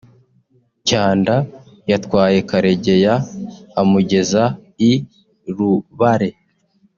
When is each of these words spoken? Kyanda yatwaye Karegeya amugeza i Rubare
Kyanda 0.85 1.35
yatwaye 1.91 2.37
Karegeya 2.49 3.13
amugeza 3.81 4.43
i 4.89 4.91
Rubare 5.55 6.29